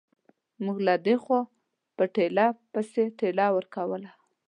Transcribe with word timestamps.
موږ 0.63 0.77
له 0.87 0.95
دې 1.05 1.15
خوا 1.23 1.41
په 1.97 2.03
ټېله 2.15 2.45
پسې 2.71 3.03
ټېله 3.19 3.45
ورکوله. 3.57 4.11